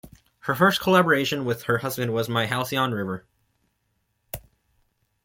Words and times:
Her 0.39 0.55
first 0.55 0.81
collaboration 0.81 1.45
with 1.45 1.65
her 1.65 1.77
husband 1.77 2.11
was 2.11 2.27
"My 2.27 2.47
Halcyon 2.47 2.91
River". 2.91 3.23